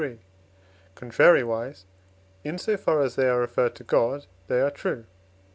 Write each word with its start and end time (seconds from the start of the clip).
contrariwise, 0.95 1.83
in 2.43 2.57
so 2.57 2.75
far 2.75 3.01
as 3.03 3.15
they 3.15 3.29
are 3.29 3.39
referred 3.39 3.75
to 3.75 3.83
God, 3.83 4.25
they 4.47 4.59
are 4.59 4.71
true 4.71 5.01
(II. 5.01 5.05